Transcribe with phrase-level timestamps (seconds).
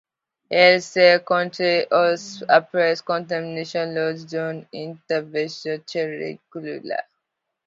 [0.49, 7.03] Elle se contracte aussi après contamination lors d’une intervention chirurgicale.